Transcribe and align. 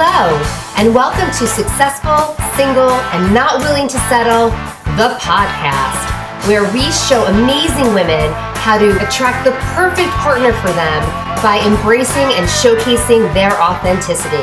Hello, 0.00 0.30
and 0.76 0.94
welcome 0.94 1.26
to 1.26 1.44
Successful, 1.44 2.36
Single, 2.54 2.94
and 3.10 3.34
Not 3.34 3.58
Willing 3.58 3.88
to 3.88 3.98
Settle, 4.06 4.50
the 4.94 5.18
podcast, 5.18 6.46
where 6.46 6.62
we 6.72 6.92
show 6.92 7.24
amazing 7.26 7.92
women 7.94 8.30
how 8.62 8.78
to 8.78 8.94
attract 9.04 9.44
the 9.44 9.50
perfect 9.74 10.10
partner 10.22 10.52
for 10.52 10.68
them 10.68 11.02
by 11.42 11.60
embracing 11.66 12.22
and 12.38 12.46
showcasing 12.46 13.34
their 13.34 13.50
authenticity. 13.60 14.36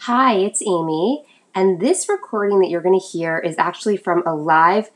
Hi, 0.00 0.34
it's 0.34 0.60
Amy, 0.60 1.24
and 1.54 1.80
this 1.80 2.06
recording 2.06 2.60
that 2.60 2.68
you're 2.68 2.82
going 2.82 3.00
to 3.00 3.06
hear 3.06 3.38
is 3.38 3.56
actually 3.56 3.96
from 3.96 4.22
a 4.26 4.34
live 4.34 4.90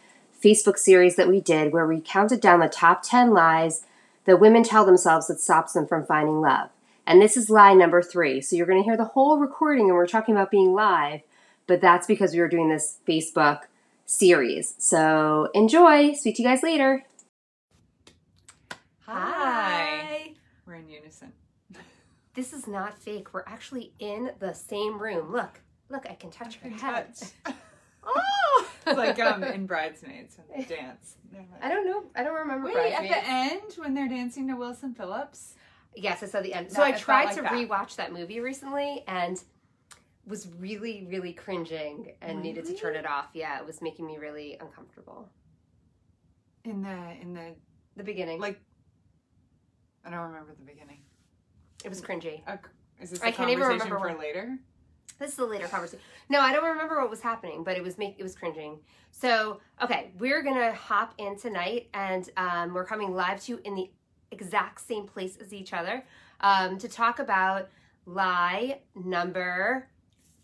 Facebook 0.45 0.77
series 0.77 1.17
that 1.17 1.29
we 1.29 1.41
did 1.41 1.73
where 1.73 1.87
we 1.87 2.03
counted 2.03 2.43
down 2.43 2.61
the 2.61 2.69
top 2.69 3.03
10 3.03 3.31
lies 3.31 3.87
that 4.29 4.39
women 4.39 4.63
tell 4.63 4.85
themselves 4.85 5.27
that 5.27 5.41
stops 5.41 5.73
them 5.73 5.87
from 5.87 6.05
finding 6.05 6.43
love. 6.43 6.69
And 7.07 7.19
this 7.19 7.35
is 7.35 7.49
lie 7.49 7.73
number 7.73 8.03
three. 8.03 8.43
So 8.43 8.57
you're 8.57 8.67
going 8.67 8.79
to 8.79 8.85
hear 8.85 8.97
the 8.97 9.07
whole 9.07 9.39
recording, 9.39 9.87
and 9.87 9.95
we're 9.95 10.07
talking 10.07 10.35
about 10.35 10.51
being 10.51 10.75
live, 10.75 11.23
but 11.67 11.81
that's 11.81 12.07
because 12.07 12.35
we 12.35 12.41
were 12.41 12.49
doing 12.49 12.69
this 12.69 12.99
Facebook 13.09 13.61
series. 14.05 14.75
So 14.77 15.49
enjoy. 15.55 16.13
Speak 16.13 16.37
to 16.37 16.43
you 16.43 16.49
guys 16.49 16.63
later. 16.63 17.07
Hi. 19.07 20.35
We're 20.67 20.75
in 20.75 20.89
unison. 20.91 21.33
This 22.35 22.53
is 22.53 22.69
not 22.69 22.97
fake. 22.97 23.35
We're 23.35 23.43
actually 23.49 23.95
in 23.99 24.31
the 24.39 24.53
same 24.53 25.03
room. 25.03 25.33
Look, 25.33 25.61
look, 25.89 26.07
I 26.09 26.15
can 26.15 26.31
touch 26.31 26.55
her 26.59 26.69
head. 26.69 27.17
Touch. 27.17 27.31
oh, 28.05 28.61
it's 28.63 28.68
like 28.97 29.19
um 29.21 29.43
in 29.45 29.67
Bridesmaids 29.67 30.37
when 30.47 30.61
they 30.69 30.75
dance. 30.77 31.17
Like- 31.33 31.47
I 31.63 31.69
don't 31.69 31.87
know. 31.87 32.05
I 32.17 32.23
don't 32.23 32.35
remember. 32.35 32.67
Wait, 32.69 32.93
at 32.93 33.03
the 33.03 33.29
end 33.29 33.73
when 33.77 33.95
they're 33.95 34.09
dancing 34.09 34.49
to 34.49 34.55
Wilson 34.57 34.95
Phillips. 34.95 35.55
Yes, 35.95 36.23
I 36.23 36.27
saw 36.27 36.41
the 36.41 36.55
end. 36.55 36.71
So 36.71 36.83
I 36.83 36.93
tried 36.93 37.27
like 37.27 37.37
to 37.37 37.43
that. 37.43 37.53
rewatch 37.53 37.97
that 37.97 38.13
movie 38.13 38.41
recently 38.41 39.03
and 39.09 39.43
was 40.27 40.47
really, 40.59 41.07
really 41.09 41.33
cringing 41.33 42.13
and 42.21 42.43
needed 42.43 42.67
to 42.67 42.75
turn 42.75 42.95
it 42.95 43.07
off. 43.07 43.29
Yeah, 43.35 43.59
it 43.59 43.67
was 43.67 43.81
making 43.81 44.07
me 44.07 44.19
really 44.19 44.57
uncomfortable. 44.61 45.29
In 46.65 46.83
the 46.83 47.17
in 47.21 47.33
the 47.35 47.55
The 47.97 48.05
beginning, 48.05 48.39
like 48.41 48.61
I 50.05 50.11
don't 50.11 50.21
remember 50.21 50.55
the 50.59 50.65
beginning. 50.65 51.01
it 51.85 51.89
was 51.89 52.01
cringy. 52.01 52.43
Uh, 52.47 52.57
is 53.01 53.11
this 53.11 53.23
I 53.23 53.29
a 53.29 53.33
can't 53.33 53.51
even 53.51 53.67
remember 53.67 53.99
for 53.99 54.15
later? 54.19 54.59
This 55.19 55.33
is 55.33 55.39
a 55.39 55.45
later 55.45 55.67
conversation. 55.67 56.01
No, 56.29 56.41
I 56.41 56.53
don't 56.53 56.65
remember 56.65 57.01
what 57.01 57.11
was 57.11 57.21
happening, 57.21 57.65
but 57.65 57.77
it 57.77 57.83
was 57.83 57.99
make 57.99 58.17
it 58.19 58.23
was 58.23 58.37
cringing. 58.37 58.79
So 59.11 59.61
okay, 59.83 60.13
we're 60.19 60.43
gonna 60.43 60.73
hop 60.73 61.15
in 61.19 61.37
tonight, 61.37 61.89
and 61.95 62.29
um, 62.37 62.73
we're 62.73 62.85
coming 62.85 63.15
live 63.15 63.43
to 63.45 63.53
you 63.53 63.61
in 63.65 63.75
the 63.75 63.91
exact 64.31 64.81
same 64.81 65.07
place 65.07 65.37
as 65.41 65.53
each 65.53 65.73
other 65.73 66.05
um, 66.41 66.79
to 66.79 66.89
talk 66.89 67.19
about 67.19 67.69
lie 68.07 68.81
number 68.95 69.89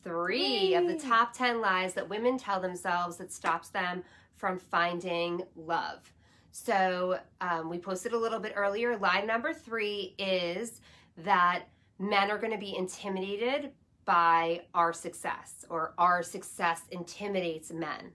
three 0.03 0.75
of 0.75 0.87
the 0.87 0.99
top 0.99 1.33
ten 1.33 1.61
lies 1.61 1.95
that 1.95 2.09
women 2.09 2.37
tell 2.37 2.61
themselves 2.61 3.17
that 3.19 3.33
stops 3.33 3.69
them 3.69 4.03
from 4.35 4.59
finding 4.59 5.43
love. 5.55 6.13
So 6.51 7.19
um, 7.41 7.69
we 7.69 7.79
posted 7.79 8.13
a 8.13 8.19
little 8.19 8.39
bit 8.39 8.53
earlier. 8.57 8.97
Lie 8.97 9.23
number 9.23 9.53
three 9.53 10.15
is 10.19 10.81
that 11.19 11.65
men 11.99 12.31
are 12.31 12.39
going 12.39 12.53
to 12.53 12.59
be 12.59 12.77
intimidated 12.77 13.71
by 14.05 14.63
our 14.75 14.93
success 14.93 15.65
or 15.71 15.95
our 15.99 16.23
success 16.23 16.83
intimidates 16.91 17.73
men. 17.73 18.13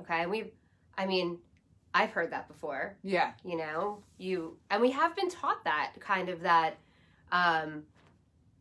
Okay? 0.00 0.26
We 0.26 0.52
I 0.96 1.06
mean, 1.06 1.38
I've 1.94 2.10
heard 2.10 2.30
that 2.32 2.48
before, 2.48 2.96
Yeah. 3.02 3.32
you 3.44 3.56
know. 3.56 4.02
You 4.18 4.56
and 4.70 4.80
we 4.82 4.90
have 4.90 5.14
been 5.16 5.30
taught 5.30 5.64
that 5.64 5.92
kind 6.00 6.28
of 6.28 6.40
that 6.42 6.78
um 7.30 7.84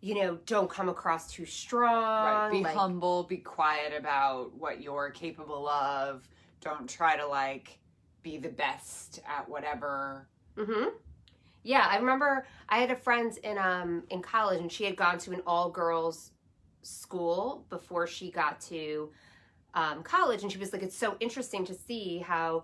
you 0.04 0.16
know, 0.16 0.40
don't 0.48 0.68
come 0.70 0.90
across 0.90 1.32
too 1.32 1.46
strong. 1.46 1.94
Right. 2.26 2.50
Be 2.52 2.64
like- 2.64 2.76
humble, 2.76 3.24
be 3.24 3.38
quiet 3.38 3.94
about 3.96 4.52
what 4.56 4.82
you're 4.82 5.12
capable 5.12 5.70
of. 5.70 6.28
Don't 6.60 6.90
try 6.90 7.18
to 7.18 7.28
like 7.28 7.78
be 8.24 8.38
the 8.38 8.50
best 8.50 9.20
at 9.28 9.48
whatever. 9.50 10.28
Mm-hmm. 10.56 10.90
Yeah, 11.64 11.86
I 11.88 11.98
remember 11.98 12.46
I 12.70 12.80
had 12.80 12.90
a 12.92 12.96
friend 12.96 13.36
in 13.44 13.58
um 13.58 14.04
in 14.10 14.22
college, 14.22 14.60
and 14.60 14.72
she 14.72 14.84
had 14.86 14.96
gone 14.96 15.18
to 15.20 15.32
an 15.34 15.42
all 15.46 15.70
girls 15.70 16.32
school 16.82 17.66
before 17.70 18.08
she 18.08 18.32
got 18.32 18.60
to 18.62 19.12
um, 19.74 20.04
college, 20.04 20.44
and 20.44 20.52
she 20.52 20.58
was 20.58 20.74
like, 20.74 20.84
"It's 20.84 20.98
so 20.98 21.16
interesting 21.20 21.66
to 21.66 21.74
see 21.74 22.20
how." 22.20 22.64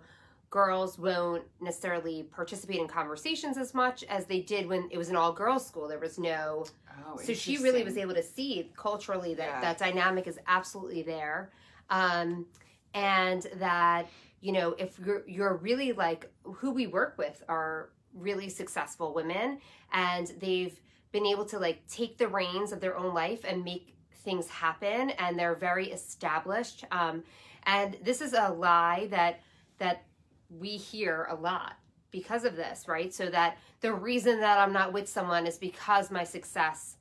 Girls 0.49 0.97
won't 0.97 1.43
necessarily 1.59 2.23
participate 2.23 2.79
in 2.79 2.87
conversations 2.87 3.57
as 3.57 3.73
much 3.73 4.05
as 4.05 4.27
they 4.27 4.39
did 4.39 4.65
when 4.65 4.87
it 4.91 4.97
was 4.97 5.09
an 5.09 5.17
all 5.17 5.33
girls 5.33 5.67
school. 5.67 5.89
There 5.89 5.99
was 5.99 6.17
no 6.17 6.63
Oh, 7.05 7.17
so 7.17 7.33
she 7.33 7.57
really 7.57 7.83
was 7.83 7.97
able 7.97 8.13
to 8.13 8.23
see 8.23 8.71
culturally 8.75 9.33
that 9.35 9.47
Yeah. 9.47 9.61
that 9.61 9.77
dynamic 9.77 10.27
is 10.27 10.39
absolutely 10.47 11.03
there 11.03 11.51
um, 11.89 12.45
and 12.93 13.45
that 13.55 14.07
you 14.41 14.51
know 14.51 14.75
if 14.77 14.99
you're 14.99 15.27
you're 15.27 15.57
really 15.57 15.93
like 15.93 16.31
who 16.43 16.71
we 16.71 16.87
work 16.87 17.17
with 17.17 17.43
are 17.47 17.89
really 18.13 18.49
successful 18.49 19.13
women 19.13 19.59
and 19.93 20.27
they've 20.39 20.79
been 21.11 21.25
able 21.25 21.45
to 21.45 21.59
like 21.59 21.85
take 21.87 22.17
the 22.17 22.27
reins 22.27 22.71
of 22.71 22.79
their 22.79 22.97
own 22.97 23.13
life 23.13 23.43
and 23.47 23.63
make 23.63 23.96
things 24.27 24.49
happen 24.49 25.11
and 25.11 25.39
they're 25.39 25.55
very 25.55 25.89
established 25.91 26.83
um, 26.91 27.23
and 27.63 27.97
this 28.03 28.19
is 28.21 28.33
a 28.33 28.49
lie 28.49 29.07
that 29.09 29.39
that 29.77 30.03
we 30.49 30.75
hear 30.75 31.27
a 31.29 31.35
lot 31.35 31.73
because 32.11 32.43
of 32.43 32.55
this 32.55 32.87
right 32.87 33.13
so 33.13 33.29
that 33.29 33.57
the 33.81 33.93
reason 33.93 34.39
that 34.41 34.57
I'm 34.57 34.73
not 34.73 34.91
with 34.91 35.07
someone 35.07 35.47
is 35.47 35.57
because 35.57 36.11
my 36.11 36.23
success 36.23 36.97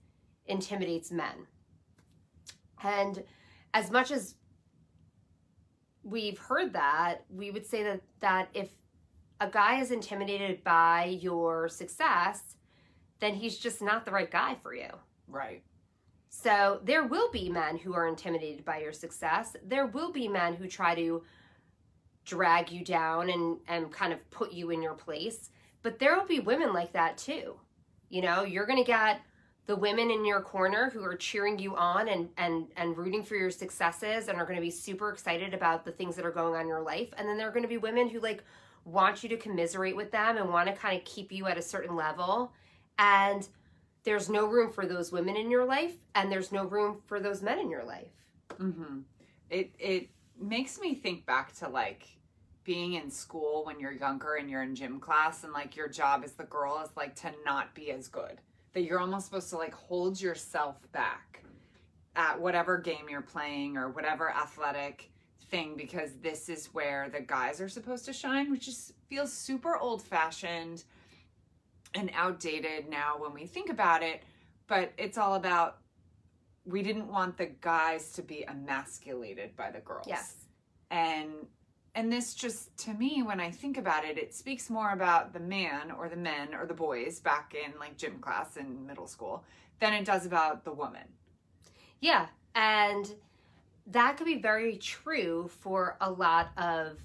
intimidates 0.46 1.10
men. 1.10 1.46
And 2.82 3.22
as 3.74 3.90
much 3.90 4.10
as 4.10 4.34
we've 6.02 6.38
heard 6.38 6.72
that, 6.74 7.24
we 7.28 7.50
would 7.50 7.66
say 7.66 7.82
that 7.82 8.02
that 8.20 8.48
if 8.54 8.70
a 9.40 9.48
guy 9.48 9.80
is 9.80 9.90
intimidated 9.90 10.62
by 10.64 11.18
your 11.20 11.68
success, 11.68 12.56
then 13.20 13.34
he's 13.34 13.58
just 13.58 13.82
not 13.82 14.04
the 14.04 14.10
right 14.10 14.30
guy 14.30 14.56
for 14.62 14.74
you. 14.74 14.90
right. 15.28 15.62
So 16.28 16.80
there 16.84 17.04
will 17.04 17.30
be 17.30 17.48
men 17.48 17.78
who 17.78 17.94
are 17.94 18.06
intimidated 18.06 18.64
by 18.64 18.80
your 18.80 18.92
success. 18.92 19.56
There 19.64 19.86
will 19.86 20.12
be 20.12 20.28
men 20.28 20.54
who 20.54 20.68
try 20.68 20.94
to 20.94 21.22
drag 22.24 22.70
you 22.70 22.84
down 22.84 23.30
and 23.30 23.58
and 23.68 23.90
kind 23.90 24.12
of 24.12 24.30
put 24.30 24.52
you 24.52 24.70
in 24.70 24.82
your 24.82 24.94
place. 24.94 25.50
But 25.82 25.98
there 25.98 26.16
will 26.16 26.26
be 26.26 26.40
women 26.40 26.72
like 26.72 26.92
that 26.92 27.16
too. 27.16 27.54
You 28.08 28.22
know, 28.22 28.42
you're 28.42 28.66
going 28.66 28.82
to 28.82 28.86
get 28.86 29.20
the 29.66 29.76
women 29.76 30.10
in 30.10 30.24
your 30.24 30.40
corner 30.40 30.90
who 30.90 31.02
are 31.04 31.16
cheering 31.16 31.58
you 31.58 31.74
on 31.76 32.08
and 32.08 32.28
and 32.36 32.66
and 32.76 32.96
rooting 32.96 33.22
for 33.22 33.36
your 33.36 33.50
successes 33.50 34.28
and 34.28 34.38
are 34.38 34.44
going 34.44 34.56
to 34.56 34.62
be 34.62 34.70
super 34.70 35.10
excited 35.10 35.54
about 35.54 35.84
the 35.84 35.92
things 35.92 36.16
that 36.16 36.26
are 36.26 36.30
going 36.30 36.54
on 36.54 36.62
in 36.62 36.68
your 36.68 36.82
life. 36.82 37.12
And 37.16 37.28
then 37.28 37.36
there 37.36 37.48
are 37.48 37.52
going 37.52 37.62
to 37.62 37.68
be 37.68 37.78
women 37.78 38.08
who 38.08 38.20
like 38.20 38.42
want 38.84 39.22
you 39.22 39.28
to 39.28 39.36
commiserate 39.36 39.96
with 39.96 40.12
them 40.12 40.36
and 40.36 40.48
want 40.48 40.68
to 40.68 40.74
kind 40.74 40.96
of 40.96 41.04
keep 41.04 41.32
you 41.32 41.46
at 41.46 41.58
a 41.58 41.62
certain 41.62 41.96
level. 41.96 42.52
And 42.98 43.46
there's 44.06 44.30
no 44.30 44.46
room 44.46 44.72
for 44.72 44.86
those 44.86 45.12
women 45.12 45.36
in 45.36 45.50
your 45.50 45.66
life 45.66 45.92
and 46.14 46.30
there's 46.32 46.52
no 46.52 46.64
room 46.64 47.02
for 47.06 47.20
those 47.20 47.42
men 47.42 47.58
in 47.58 47.68
your 47.68 47.84
life. 47.84 48.12
mm-hmm. 48.58 49.00
It 49.50 49.72
it 49.78 50.08
makes 50.40 50.80
me 50.80 50.94
think 50.94 51.26
back 51.26 51.54
to 51.56 51.68
like 51.68 52.06
being 52.64 52.94
in 52.94 53.10
school 53.10 53.64
when 53.64 53.78
you're 53.78 53.92
younger 53.92 54.34
and 54.34 54.48
you're 54.48 54.62
in 54.62 54.74
gym 54.74 54.98
class 54.98 55.44
and 55.44 55.52
like 55.52 55.76
your 55.76 55.88
job 55.88 56.22
as 56.24 56.32
the 56.32 56.44
girl 56.44 56.80
is 56.84 56.90
like 56.96 57.14
to 57.16 57.32
not 57.44 57.74
be 57.74 57.90
as 57.90 58.08
good. 58.08 58.40
That 58.72 58.82
you're 58.82 59.00
almost 59.00 59.26
supposed 59.26 59.50
to 59.50 59.56
like 59.56 59.74
hold 59.74 60.20
yourself 60.20 60.76
back 60.92 61.42
at 62.14 62.40
whatever 62.40 62.78
game 62.78 63.06
you're 63.10 63.22
playing 63.22 63.76
or 63.76 63.88
whatever 63.88 64.30
athletic 64.30 65.10
thing 65.50 65.74
because 65.76 66.10
this 66.22 66.48
is 66.48 66.66
where 66.66 67.08
the 67.08 67.20
guys 67.20 67.60
are 67.60 67.68
supposed 67.68 68.04
to 68.06 68.12
shine, 68.12 68.50
which 68.50 68.66
just 68.66 68.92
feels 69.08 69.32
super 69.32 69.76
old 69.76 70.02
fashioned 70.02 70.84
and 71.96 72.10
outdated 72.14 72.88
now 72.88 73.16
when 73.18 73.32
we 73.32 73.46
think 73.46 73.70
about 73.70 74.02
it. 74.02 74.22
But 74.68 74.92
it's 74.98 75.18
all 75.18 75.34
about 75.34 75.78
we 76.64 76.82
didn't 76.82 77.08
want 77.08 77.36
the 77.36 77.46
guys 77.60 78.12
to 78.12 78.22
be 78.22 78.44
emasculated 78.46 79.56
by 79.56 79.70
the 79.70 79.80
girls. 79.80 80.06
Yes. 80.06 80.34
And 80.90 81.30
and 81.94 82.12
this 82.12 82.34
just 82.34 82.76
to 82.78 82.92
me 82.92 83.22
when 83.22 83.40
I 83.40 83.50
think 83.50 83.78
about 83.78 84.04
it, 84.04 84.18
it 84.18 84.34
speaks 84.34 84.68
more 84.68 84.90
about 84.90 85.32
the 85.32 85.40
man 85.40 85.90
or 85.90 86.08
the 86.08 86.16
men 86.16 86.54
or 86.54 86.66
the 86.66 86.74
boys 86.74 87.20
back 87.20 87.54
in 87.54 87.78
like 87.78 87.96
gym 87.96 88.18
class 88.18 88.56
in 88.56 88.86
middle 88.86 89.06
school 89.06 89.44
than 89.80 89.94
it 89.94 90.04
does 90.04 90.26
about 90.26 90.64
the 90.64 90.72
woman. 90.72 91.04
Yeah, 92.00 92.26
and 92.54 93.14
that 93.86 94.16
could 94.16 94.26
be 94.26 94.38
very 94.38 94.76
true 94.76 95.48
for 95.60 95.96
a 96.00 96.10
lot 96.10 96.50
of 96.58 96.98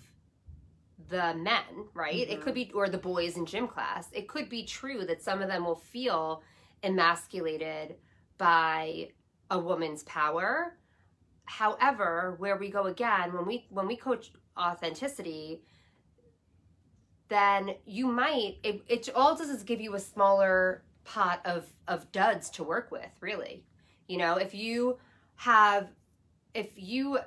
the 1.12 1.36
men, 1.36 1.88
right? 1.94 2.16
It 2.16 2.42
could 2.42 2.56
mm-hmm. 2.56 2.72
be, 2.72 2.74
or 2.74 2.90
the 2.90 2.98
boys 2.98 3.38
in 3.38 3.46
gym 3.46 3.68
class. 3.68 4.08
It 4.14 4.28
could 4.28 4.50
be 4.50 4.64
true 4.64 5.06
that 5.06 5.22
some 5.22 5.42
of 5.42 5.50
them 5.50 5.66
will 5.66 5.76
feel 5.76 6.42
emasculated 6.84 7.96
by 8.38 9.10
a 9.52 9.60
woman's 9.60 10.04
power. 10.04 10.78
However, 11.46 12.36
where 12.40 12.58
we 12.58 12.70
go 12.70 12.86
again, 12.86 13.34
when 13.34 13.46
we 13.46 13.68
when 13.70 13.86
we 13.86 13.98
coach 13.98 14.32
authenticity, 14.58 15.62
then 17.28 17.76
you 17.86 18.08
might 18.08 18.58
it, 18.64 18.82
it 18.88 19.10
all 19.14 19.36
does 19.36 19.50
is 19.50 19.64
give 19.64 19.82
you 19.82 19.96
a 19.96 20.00
smaller 20.00 20.84
pot 21.04 21.42
of 21.46 21.66
of 21.88 22.12
duds 22.12 22.50
to 22.52 22.64
work 22.64 22.90
with, 22.90 23.12
really. 23.20 23.66
You 24.08 24.18
know, 24.18 24.38
if 24.38 24.56
you 24.56 24.98
have 25.36 25.90
if 26.54 26.72
you 26.78 27.20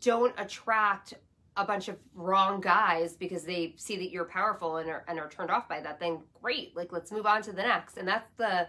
don't 0.00 0.34
attract 0.38 1.14
a 1.56 1.64
bunch 1.64 1.88
of 1.88 1.96
wrong 2.14 2.60
guys 2.60 3.16
because 3.16 3.44
they 3.44 3.74
see 3.76 3.96
that 3.96 4.10
you're 4.10 4.26
powerful 4.26 4.76
and 4.76 4.90
are, 4.90 5.04
and 5.08 5.18
are 5.18 5.28
turned 5.28 5.50
off 5.50 5.68
by 5.68 5.80
that 5.80 5.98
then 5.98 6.18
great 6.42 6.76
like 6.76 6.92
let's 6.92 7.10
move 7.10 7.26
on 7.26 7.42
to 7.42 7.52
the 7.52 7.62
next. 7.62 7.96
And 7.96 8.06
that's 8.06 8.30
the 8.36 8.68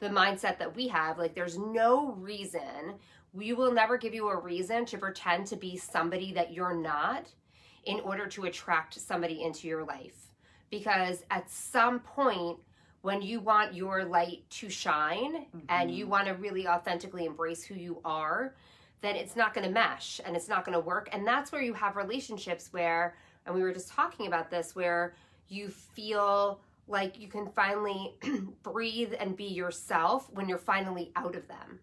the 0.00 0.08
mindset 0.08 0.58
that 0.58 0.76
we 0.76 0.86
have. 0.88 1.18
Like 1.18 1.34
there's 1.34 1.58
no 1.58 2.12
reason. 2.12 2.94
We 3.32 3.52
will 3.52 3.72
never 3.72 3.98
give 3.98 4.14
you 4.14 4.28
a 4.28 4.36
reason 4.36 4.86
to 4.86 4.98
pretend 4.98 5.46
to 5.48 5.56
be 5.56 5.76
somebody 5.76 6.32
that 6.32 6.52
you're 6.52 6.74
not 6.74 7.28
in 7.84 8.00
order 8.00 8.26
to 8.26 8.44
attract 8.44 8.94
somebody 9.00 9.42
into 9.42 9.66
your 9.66 9.84
life. 9.84 10.26
Because 10.70 11.24
at 11.30 11.50
some 11.50 12.00
point 12.00 12.58
when 13.02 13.22
you 13.22 13.40
want 13.40 13.74
your 13.74 14.04
light 14.04 14.48
to 14.50 14.68
shine 14.68 15.34
mm-hmm. 15.34 15.58
and 15.68 15.90
you 15.90 16.06
want 16.06 16.26
to 16.26 16.34
really 16.34 16.66
authentically 16.66 17.24
embrace 17.24 17.64
who 17.64 17.74
you 17.74 18.00
are 18.04 18.54
then 19.00 19.16
it's 19.16 19.36
not 19.36 19.54
going 19.54 19.66
to 19.66 19.72
mesh 19.72 20.20
and 20.24 20.34
it's 20.34 20.48
not 20.48 20.64
going 20.64 20.74
to 20.74 20.80
work. 20.80 21.08
And 21.12 21.26
that's 21.26 21.52
where 21.52 21.62
you 21.62 21.74
have 21.74 21.96
relationships 21.96 22.72
where, 22.72 23.16
and 23.46 23.54
we 23.54 23.62
were 23.62 23.72
just 23.72 23.88
talking 23.88 24.26
about 24.26 24.50
this, 24.50 24.74
where 24.74 25.14
you 25.48 25.68
feel 25.68 26.60
like 26.88 27.18
you 27.18 27.28
can 27.28 27.48
finally 27.48 28.16
breathe 28.62 29.12
and 29.18 29.36
be 29.36 29.44
yourself 29.44 30.28
when 30.32 30.48
you're 30.48 30.58
finally 30.58 31.12
out 31.16 31.36
of 31.36 31.46
them. 31.48 31.80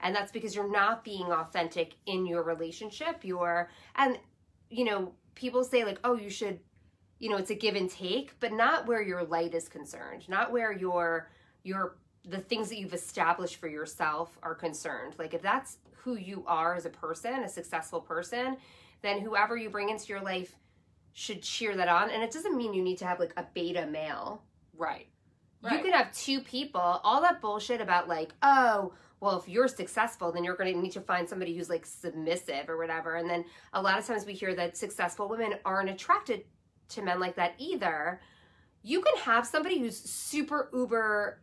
And 0.00 0.14
that's 0.14 0.32
because 0.32 0.54
you're 0.54 0.70
not 0.70 1.04
being 1.04 1.26
authentic 1.32 1.94
in 2.06 2.26
your 2.26 2.42
relationship. 2.42 3.20
You're, 3.22 3.70
and, 3.96 4.18
you 4.68 4.84
know, 4.84 5.12
people 5.34 5.64
say, 5.64 5.84
like, 5.84 6.00
oh, 6.04 6.16
you 6.16 6.28
should, 6.28 6.58
you 7.18 7.30
know, 7.30 7.36
it's 7.36 7.50
a 7.50 7.54
give 7.54 7.76
and 7.76 7.88
take, 7.88 8.38
but 8.40 8.52
not 8.52 8.86
where 8.86 9.02
your 9.02 9.24
light 9.24 9.54
is 9.54 9.68
concerned, 9.68 10.28
not 10.28 10.50
where 10.50 10.72
your, 10.72 11.30
your, 11.62 11.96
the 12.24 12.38
things 12.38 12.68
that 12.68 12.78
you've 12.78 12.94
established 12.94 13.56
for 13.56 13.68
yourself 13.68 14.38
are 14.42 14.54
concerned. 14.54 15.14
Like, 15.18 15.34
if 15.34 15.42
that's 15.42 15.78
who 15.96 16.16
you 16.16 16.44
are 16.46 16.74
as 16.74 16.86
a 16.86 16.90
person, 16.90 17.42
a 17.42 17.48
successful 17.48 18.00
person, 18.00 18.56
then 19.02 19.20
whoever 19.20 19.56
you 19.56 19.70
bring 19.70 19.90
into 19.90 20.06
your 20.06 20.20
life 20.20 20.56
should 21.12 21.42
cheer 21.42 21.76
that 21.76 21.88
on. 21.88 22.10
And 22.10 22.22
it 22.22 22.30
doesn't 22.30 22.56
mean 22.56 22.74
you 22.74 22.82
need 22.82 22.98
to 22.98 23.06
have 23.06 23.20
like 23.20 23.32
a 23.36 23.44
beta 23.54 23.86
male. 23.86 24.42
Right. 24.76 25.08
right. 25.62 25.72
You 25.74 25.78
can 25.82 25.92
have 25.92 26.12
two 26.12 26.40
people, 26.40 26.80
all 26.80 27.20
that 27.22 27.40
bullshit 27.40 27.80
about 27.80 28.08
like, 28.08 28.32
oh, 28.42 28.92
well, 29.20 29.38
if 29.38 29.48
you're 29.48 29.68
successful, 29.68 30.32
then 30.32 30.42
you're 30.42 30.56
going 30.56 30.74
to 30.74 30.80
need 30.80 30.92
to 30.92 31.00
find 31.00 31.28
somebody 31.28 31.56
who's 31.56 31.68
like 31.70 31.86
submissive 31.86 32.68
or 32.68 32.76
whatever. 32.76 33.16
And 33.16 33.30
then 33.30 33.44
a 33.72 33.80
lot 33.80 33.98
of 33.98 34.06
times 34.06 34.26
we 34.26 34.32
hear 34.32 34.54
that 34.54 34.76
successful 34.76 35.28
women 35.28 35.54
aren't 35.64 35.90
attracted 35.90 36.44
to 36.90 37.02
men 37.02 37.20
like 37.20 37.36
that 37.36 37.54
either. 37.58 38.20
You 38.82 39.00
can 39.00 39.16
have 39.18 39.46
somebody 39.46 39.78
who's 39.78 39.96
super 39.96 40.68
uber. 40.72 41.40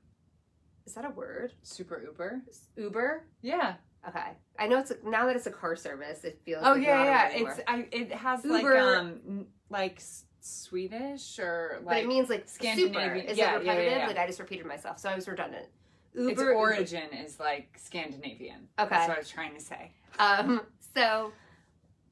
Is 0.89 0.95
that 0.95 1.05
a 1.05 1.11
word? 1.11 1.53
Super 1.61 2.01
uber? 2.03 2.41
Uber? 2.75 3.23
Yeah. 3.43 3.75
Okay, 4.07 4.31
I 4.57 4.65
know 4.65 4.79
it's 4.79 4.89
a, 4.89 4.95
now 5.07 5.27
that 5.27 5.35
it's 5.35 5.45
a 5.45 5.51
car 5.51 5.75
service. 5.75 6.23
It 6.23 6.41
feels. 6.43 6.63
Oh 6.65 6.71
like 6.71 6.81
yeah, 6.81 7.03
yeah. 7.03 7.29
It's 7.31 7.59
I. 7.67 7.85
It 7.91 8.11
has 8.11 8.43
Uber, 8.43 8.55
like 8.55 8.97
um 8.97 9.45
like 9.69 10.01
Swedish 10.39 11.37
or 11.37 11.81
like. 11.83 11.85
But 11.85 11.97
it 11.97 12.07
means 12.07 12.27
like 12.27 12.49
Scandinavian. 12.49 13.19
Super. 13.19 13.31
Is 13.31 13.37
yeah, 13.37 13.53
it 13.53 13.59
repetitive? 13.59 13.85
Yeah, 13.85 13.91
yeah, 13.91 13.97
yeah. 13.99 14.07
Like 14.07 14.17
I 14.17 14.25
just 14.25 14.39
repeated 14.39 14.65
myself, 14.65 14.97
so 14.97 15.09
I 15.09 15.15
was 15.15 15.27
redundant. 15.27 15.67
Uber 16.15 16.31
its 16.31 16.41
origin 16.41 17.03
Uber. 17.11 17.23
is 17.23 17.39
like 17.39 17.77
Scandinavian. 17.77 18.67
Okay, 18.79 18.89
that's 18.89 19.09
what 19.09 19.17
I 19.17 19.19
was 19.19 19.29
trying 19.29 19.53
to 19.53 19.61
say. 19.61 19.91
Um. 20.17 20.61
So, 20.95 21.33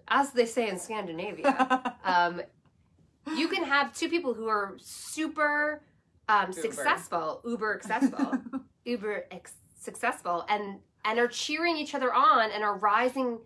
as 0.08 0.34
they 0.34 0.46
say 0.46 0.70
in 0.70 0.78
Scandinavia, 0.78 1.96
um, 2.04 2.44
you 3.36 3.48
can 3.48 3.64
have 3.64 3.92
two 3.98 4.08
people 4.08 4.36
who 4.36 4.48
are 4.48 4.76
super 4.80 5.82
um, 6.30 6.52
successful, 6.52 7.42
uber 7.46 7.80
successful, 7.82 8.40
uber 8.88 9.26
ex- 9.30 9.54
successful, 9.80 10.46
and 10.50 10.80
and 11.06 11.20
are 11.20 11.28
cheering 11.28 11.78
each 11.78 11.96
other 11.96 12.14
on 12.14 12.52
and 12.52 12.64
are 12.64 12.78
rising, 12.78 13.40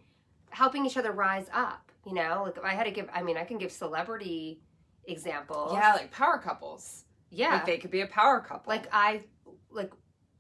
helping 0.49 0.85
each 0.85 0.97
other 0.97 1.11
rise 1.11 1.47
up. 1.53 1.91
You 2.05 2.15
know, 2.15 2.43
like 2.45 2.63
I 2.63 2.73
had 2.73 2.85
to 2.85 2.91
give, 2.91 3.07
I 3.13 3.21
mean, 3.21 3.37
I 3.37 3.43
can 3.43 3.59
give 3.59 3.71
celebrity 3.71 4.59
examples. 5.05 5.73
Yeah, 5.73 5.93
like 5.93 6.09
power 6.09 6.39
couples. 6.39 7.05
Yeah. 7.29 7.53
Like 7.55 7.65
they 7.67 7.77
could 7.77 7.91
be 7.91 8.01
a 8.01 8.07
power 8.07 8.39
couple. 8.39 8.71
Like 8.71 8.87
I, 8.91 9.21
like, 9.69 9.91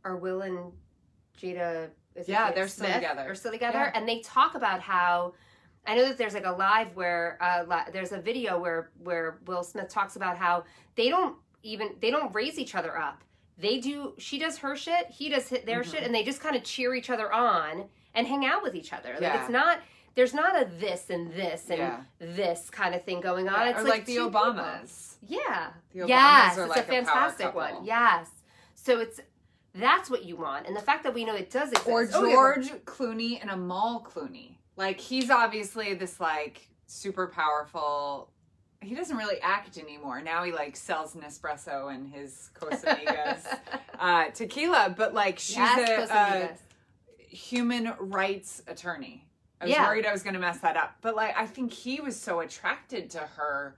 are 0.03 0.17
Will 0.17 0.41
and 0.41 0.71
Jada. 1.39 1.89
yeah, 2.25 2.51
they're 2.51 2.67
still 2.67 2.91
together. 2.91 3.23
They're 3.23 3.35
still 3.35 3.51
together. 3.51 3.77
Yeah. 3.77 3.91
And 3.93 4.09
they 4.09 4.21
talk 4.21 4.55
about 4.55 4.81
how, 4.81 5.35
I 5.85 5.95
know 5.95 6.07
that 6.07 6.17
there's 6.17 6.33
like 6.33 6.47
a 6.47 6.51
live 6.51 6.95
where, 6.95 7.37
uh, 7.39 7.83
there's 7.93 8.11
a 8.11 8.19
video 8.19 8.59
where, 8.59 8.89
where 9.03 9.39
Will 9.45 9.63
Smith 9.63 9.89
talks 9.89 10.15
about 10.15 10.37
how 10.37 10.63
they 10.95 11.09
don't 11.09 11.37
even, 11.61 11.95
they 12.01 12.09
don't 12.09 12.33
raise 12.33 12.57
each 12.57 12.73
other 12.73 12.97
up 12.97 13.23
they 13.57 13.79
do 13.79 14.13
she 14.17 14.39
does 14.39 14.57
her 14.57 14.75
shit 14.75 15.07
he 15.09 15.29
does 15.29 15.47
hit 15.47 15.65
their 15.65 15.81
mm-hmm. 15.81 15.91
shit 15.91 16.03
and 16.03 16.13
they 16.13 16.23
just 16.23 16.39
kind 16.39 16.55
of 16.55 16.63
cheer 16.63 16.95
each 16.95 17.09
other 17.09 17.31
on 17.31 17.85
and 18.13 18.27
hang 18.27 18.45
out 18.45 18.63
with 18.63 18.75
each 18.75 18.93
other. 18.93 19.15
Like 19.19 19.35
it's 19.35 19.49
not 19.49 19.79
there's 20.15 20.33
not 20.33 20.61
a 20.61 20.65
this 20.79 21.09
and 21.09 21.31
this 21.33 21.69
and 21.69 21.79
yeah. 21.79 22.01
this 22.19 22.69
kind 22.69 22.93
of 22.93 23.03
thing 23.03 23.21
going 23.21 23.47
on. 23.47 23.61
Yeah. 23.61 23.69
it's 23.69 23.83
like, 23.83 23.89
like, 23.89 24.05
the 24.05 24.17
obamas 24.17 25.19
people. 25.21 25.43
yeah. 25.45 25.69
The 25.93 25.99
obamas 26.01 26.07
yes 26.07 26.57
it's 26.57 26.69
like 26.69 26.79
a 26.79 26.83
fantastic 26.83 27.47
a 27.47 27.51
one 27.51 27.85
yes. 27.85 28.29
So 28.75 28.99
it's 28.99 29.19
that's 29.73 30.09
what 30.09 30.25
you 30.25 30.35
want 30.35 30.67
and 30.67 30.75
the 30.75 30.81
fact 30.81 31.03
that 31.03 31.13
we 31.13 31.23
know 31.23 31.35
it 31.35 31.49
does 31.49 31.71
exist. 31.71 31.87
Or 31.87 32.07
oh, 32.13 32.29
george 32.29 32.71
oh, 32.71 32.79
clooney 32.79 33.39
and 33.41 33.49
amal 33.49 34.05
clooney. 34.09 34.55
Like 34.75 34.99
he's 34.99 35.29
obviously 35.29 35.93
this 35.93 36.19
like 36.19 36.67
super 36.87 37.27
powerful 37.27 38.29
he 38.81 38.95
doesn't 38.95 39.15
really 39.15 39.39
act 39.41 39.77
anymore. 39.77 40.21
Now 40.21 40.43
he 40.43 40.51
like 40.51 40.75
sells 40.75 41.13
Nespresso 41.13 41.93
and 41.93 42.11
his 42.11 42.49
Casamigos 42.55 43.45
uh, 43.99 44.25
tequila, 44.31 44.93
but 44.95 45.13
like 45.13 45.39
she's 45.39 45.57
yes, 45.57 46.09
a, 46.09 46.13
a, 46.13 47.35
human 47.35 47.93
rights 47.99 48.63
attorney. 48.67 49.27
I 49.61 49.65
was 49.65 49.73
yeah. 49.73 49.87
worried 49.87 50.07
I 50.07 50.11
was 50.11 50.23
going 50.23 50.33
to 50.33 50.39
mess 50.39 50.59
that 50.59 50.75
up, 50.75 50.95
but 51.01 51.15
like 51.15 51.37
I 51.37 51.45
think 51.45 51.71
he 51.71 52.01
was 52.01 52.19
so 52.19 52.39
attracted 52.39 53.11
to 53.11 53.19
her 53.19 53.77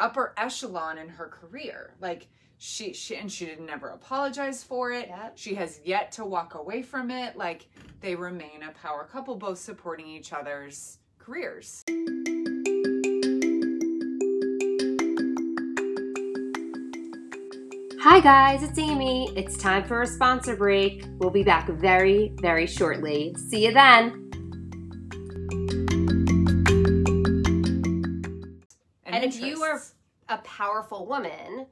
upper 0.00 0.34
echelon 0.36 0.98
in 0.98 1.08
her 1.08 1.28
career. 1.28 1.94
Like 2.00 2.26
she, 2.58 2.92
she 2.92 3.14
and 3.16 3.30
she 3.30 3.46
didn't 3.46 3.70
ever 3.70 3.90
apologize 3.90 4.64
for 4.64 4.90
it. 4.90 5.08
Yep. 5.08 5.32
She 5.36 5.54
has 5.54 5.80
yet 5.84 6.10
to 6.12 6.24
walk 6.24 6.54
away 6.56 6.82
from 6.82 7.12
it. 7.12 7.36
Like 7.36 7.68
they 8.00 8.16
remain 8.16 8.64
a 8.68 8.72
power 8.72 9.08
couple, 9.10 9.36
both 9.36 9.58
supporting 9.58 10.08
each 10.08 10.32
other's 10.32 10.98
careers. 11.20 11.84
Hi 18.04 18.18
guys, 18.18 18.64
it's 18.64 18.80
Amy. 18.80 19.32
It's 19.36 19.56
time 19.56 19.84
for 19.84 20.02
a 20.02 20.06
sponsor 20.08 20.56
break. 20.56 21.04
We'll 21.18 21.30
be 21.30 21.44
back 21.44 21.68
very, 21.68 22.32
very 22.40 22.66
shortly. 22.66 23.32
See 23.48 23.64
you 23.64 23.72
then. 23.72 24.28
And, 29.04 29.24
if 29.24 29.40
you 29.40 29.62
are 29.62 29.80
a 30.28 30.38
powerful 30.38 31.06
woman 31.06 31.66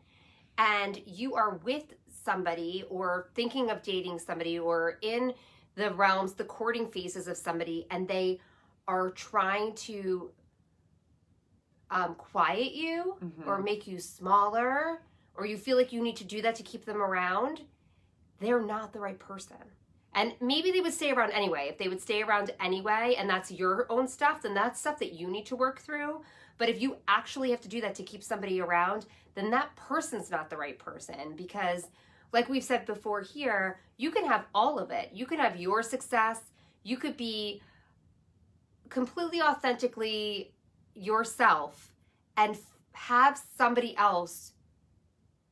and 0.57 1.03
you 1.05 1.35
are 1.35 1.57
with 1.65 1.95
somebody 2.07 2.85
or 2.89 3.31
thinking 3.35 3.69
of 3.71 3.83
dating 3.83 4.21
somebody 4.21 4.57
or 4.57 4.99
in 5.03 5.35
the 5.75 5.93
realms, 5.95 6.35
the 6.35 6.45
courting 6.45 6.89
phases 6.93 7.27
of 7.27 7.39
somebody, 7.39 7.89
and 7.91 8.07
they 8.07 8.39
are 8.87 9.11
trying 9.11 9.75
to 9.75 10.31
um, 11.91 12.15
quiet 12.15 12.71
you 12.71 13.17
mm-hmm. 13.21 13.51
or 13.51 13.61
make 13.61 13.89
you 13.89 13.99
smaller 13.99 15.01
or 15.41 15.47
you 15.47 15.57
feel 15.57 15.79
like 15.79 15.91
you 15.91 16.03
need 16.03 16.17
to 16.17 16.25
do 16.25 16.43
that 16.43 16.55
to 16.57 16.63
keep 16.63 16.85
them 16.85 17.01
around, 17.01 17.63
they're 18.41 18.61
not 18.61 18.93
the 18.93 19.01
right 19.01 19.19
person. 19.19 19.57
And 20.13 20.35
maybe 20.41 20.71
they 20.71 20.81
would 20.81 20.93
stay 20.93 21.13
around 21.13 21.31
anyway. 21.33 21.69
If 21.71 21.79
they 21.79 21.89
would 21.89 22.03
stay 22.03 22.23
around 22.23 22.51
anyway 22.61 23.15
and 23.17 23.29
that's 23.29 23.51
your 23.51 23.87
own 23.89 24.07
stuff, 24.07 24.43
then 24.43 24.53
that's 24.53 24.79
stuff 24.79 24.99
that 24.99 25.15
you 25.15 25.29
need 25.29 25.47
to 25.47 25.57
work 25.57 25.81
through. 25.81 26.21
But 26.59 26.69
if 26.69 26.83
you 26.83 26.99
actually 27.09 27.51
have 27.53 27.63
to 27.63 27.69
do 27.69 27.81
that 27.81 27.95
to 27.95 28.03
keep 28.03 28.23
somebody 28.23 28.61
around, 28.61 29.07
then 29.35 29.51
that 29.51 29.75
person's 29.77 30.31
not 30.31 30.51
the 30.51 30.59
right 30.59 30.79
person 30.79 31.35
because, 31.37 31.87
like 32.33 32.51
we've 32.51 32.63
said 32.65 32.85
before 32.85 33.23
here, 33.23 33.81
you 33.97 34.11
can 34.11 34.27
have 34.27 34.45
all 34.55 34.79
of 34.79 34.91
it. 34.91 35.09
You 35.15 35.25
can 35.25 35.39
have 35.39 35.59
your 35.59 35.83
success, 35.83 36.41
you 36.83 36.99
could 36.99 37.17
be 37.17 37.63
completely 38.91 39.41
authentically 39.41 40.53
yourself 40.95 41.95
and 42.37 42.59
have 42.93 43.41
somebody 43.57 43.97
else 43.97 44.53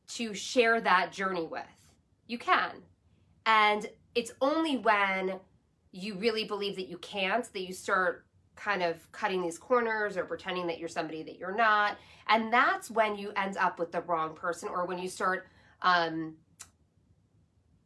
to 0.09 0.33
share 0.33 0.81
that 0.81 1.11
journey 1.11 1.45
with. 1.45 1.63
You 2.27 2.37
can. 2.37 2.71
And 3.45 3.89
it's 4.15 4.31
only 4.41 4.77
when 4.77 5.39
you 5.91 6.15
really 6.15 6.43
believe 6.43 6.75
that 6.75 6.87
you 6.87 6.97
can't 6.97 7.51
that 7.51 7.61
you 7.61 7.73
start 7.73 8.25
kind 8.55 8.83
of 8.83 9.11
cutting 9.11 9.41
these 9.41 9.57
corners 9.57 10.17
or 10.17 10.25
pretending 10.25 10.67
that 10.67 10.79
you're 10.79 10.89
somebody 10.89 11.23
that 11.23 11.37
you're 11.37 11.55
not. 11.55 11.97
And 12.27 12.51
that's 12.51 12.91
when 12.91 13.17
you 13.17 13.31
end 13.35 13.57
up 13.57 13.79
with 13.79 13.91
the 13.91 14.01
wrong 14.01 14.35
person 14.35 14.69
or 14.69 14.85
when 14.85 14.99
you 14.99 15.07
start 15.07 15.47
um, 15.81 16.35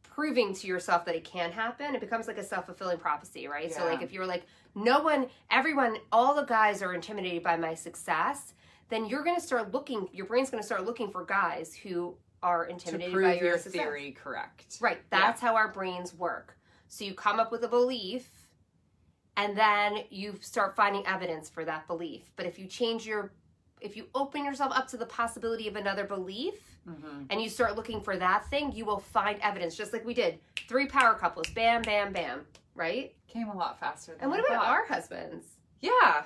proving 0.02 0.52
to 0.54 0.66
yourself 0.66 1.04
that 1.04 1.14
it 1.14 1.24
can 1.24 1.52
happen. 1.52 1.94
It 1.94 2.00
becomes 2.00 2.26
like 2.26 2.38
a 2.38 2.44
self 2.44 2.66
fulfilling 2.66 2.98
prophecy, 2.98 3.46
right? 3.46 3.70
Yeah. 3.70 3.78
So, 3.78 3.84
like, 3.84 4.02
if 4.02 4.12
you're 4.12 4.26
like, 4.26 4.44
no 4.74 5.00
one, 5.00 5.28
everyone, 5.50 5.98
all 6.10 6.34
the 6.34 6.42
guys 6.44 6.82
are 6.82 6.92
intimidated 6.92 7.42
by 7.42 7.56
my 7.56 7.74
success, 7.74 8.54
then 8.88 9.06
you're 9.06 9.24
going 9.24 9.36
to 9.36 9.42
start 9.42 9.72
looking, 9.72 10.08
your 10.12 10.26
brain's 10.26 10.50
going 10.50 10.62
to 10.62 10.66
start 10.66 10.84
looking 10.84 11.10
for 11.10 11.24
guys 11.24 11.74
who 11.74 12.16
are 12.42 12.66
to 12.66 12.72
intimidated 12.72 13.12
prove 13.12 13.24
by 13.24 13.34
your, 13.34 13.46
your 13.46 13.58
theory 13.58 14.12
correct. 14.12 14.78
Right. 14.80 14.98
That's 15.10 15.40
how 15.40 15.56
our 15.56 15.68
brains 15.68 16.14
work. 16.14 16.56
So 16.88 17.04
you 17.04 17.14
come 17.14 17.40
up 17.40 17.50
with 17.50 17.64
a 17.64 17.68
belief 17.68 18.28
and 19.36 19.56
then 19.56 20.04
you 20.10 20.38
start 20.40 20.76
finding 20.76 21.06
evidence 21.06 21.48
for 21.48 21.64
that 21.64 21.86
belief. 21.86 22.30
But 22.36 22.46
if 22.46 22.58
you 22.58 22.66
change 22.66 23.06
your 23.06 23.32
if 23.80 23.96
you 23.96 24.06
open 24.14 24.44
yourself 24.44 24.72
up 24.74 24.88
to 24.88 24.96
the 24.96 25.04
possibility 25.06 25.68
of 25.68 25.76
another 25.76 26.04
belief 26.04 26.54
hmm 26.86 27.24
and 27.30 27.40
you 27.40 27.48
start 27.48 27.76
looking 27.76 28.00
for 28.00 28.16
that 28.16 28.48
thing, 28.50 28.70
you 28.72 28.84
will 28.84 28.98
find 28.98 29.38
evidence 29.40 29.74
just 29.74 29.92
like 29.92 30.04
we 30.04 30.12
did. 30.14 30.38
Three 30.68 30.86
power 30.86 31.14
couples. 31.14 31.48
Bam 31.54 31.82
bam 31.82 32.12
bam, 32.12 32.42
right? 32.74 33.14
Came 33.26 33.48
a 33.48 33.56
lot 33.56 33.80
faster. 33.80 34.12
Than 34.12 34.22
And 34.22 34.30
what 34.30 34.40
about 34.40 34.66
our 34.66 34.86
husbands? 34.86 35.46
Yeah, 35.80 36.22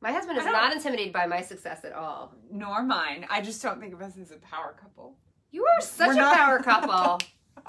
My 0.00 0.12
husband 0.12 0.38
is 0.38 0.44
don't- 0.44 0.72
intimidated 0.72 1.12
by 1.12 1.26
my 1.26 1.42
success 1.42 1.84
at 1.84 1.92
all. 1.92 2.34
nor 2.50 2.82
mine. 2.82 3.26
I 3.30 3.40
just 3.40 3.62
don't 3.62 3.80
think 3.80 3.92
of 3.94 4.00
us 4.02 4.16
as 4.16 4.30
a 4.30 4.36
power 4.36 4.74
couple. 4.80 5.16
You 5.50 5.64
are 5.64 5.80
such 5.80 6.08
We're 6.08 6.12
a 6.12 6.16
not- 6.16 6.36
power 6.36 6.58
couple. 6.60 7.18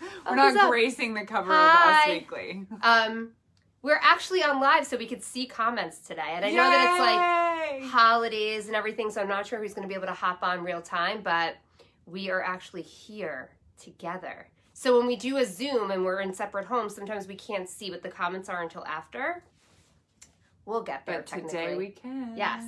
We're 0.00 0.06
Oh, 0.26 0.34
not 0.34 0.56
up? 0.56 0.70
gracing 0.70 1.14
the 1.14 1.24
cover 1.24 1.52
Hi. 1.52 2.04
of 2.04 2.10
Us 2.10 2.20
Weekly. 2.20 2.66
Um, 2.82 3.30
we're 3.82 3.98
actually 4.02 4.42
on 4.42 4.60
live, 4.60 4.86
so 4.86 4.96
we 4.96 5.06
could 5.06 5.22
see 5.22 5.46
comments 5.46 5.98
today, 6.00 6.20
and 6.34 6.44
I 6.44 6.50
know 6.50 6.56
that 6.70 6.90
it's 7.80 7.80
like 7.80 7.90
holidays 7.90 8.66
and 8.66 8.76
everything, 8.76 9.10
so 9.10 9.20
I'm 9.20 9.28
not 9.28 9.46
sure 9.46 9.58
who's 9.60 9.72
going 9.74 9.82
to 9.84 9.88
be 9.88 9.94
able 9.94 10.06
to 10.08 10.12
hop 10.12 10.42
on 10.42 10.62
real 10.62 10.82
time, 10.82 11.20
but 11.22 11.56
we 12.06 12.30
are 12.30 12.42
actually 12.42 12.82
here 12.82 13.50
together. 13.80 14.48
So 14.74 14.96
when 14.98 15.06
we 15.06 15.16
do 15.16 15.38
a 15.38 15.44
Zoom 15.44 15.90
and 15.90 16.04
we're 16.04 16.20
in 16.20 16.32
separate 16.34 16.66
homes, 16.66 16.94
sometimes 16.94 17.26
we 17.26 17.34
can't 17.36 17.68
see 17.68 17.90
what 17.90 18.02
the 18.02 18.08
comments 18.10 18.48
are 18.48 18.62
until 18.62 18.84
after. 18.84 19.42
We'll 20.68 20.82
get 20.82 21.06
there 21.06 21.24
But 21.26 21.48
today 21.48 21.76
we 21.76 21.88
can. 21.88 22.34
Yes. 22.36 22.62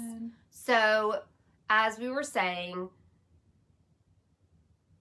So, 0.49 1.21
as 1.69 1.99
we 1.99 2.09
were 2.09 2.23
saying, 2.23 2.89